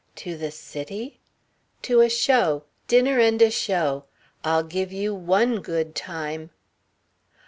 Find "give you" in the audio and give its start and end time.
4.63-5.13